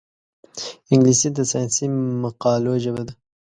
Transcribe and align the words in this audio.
انګلیسي 0.91 1.29
د 1.37 1.39
ساینسي 1.51 1.85
مقالو 2.23 2.73
ژبه 2.83 3.01
ده 3.07 3.13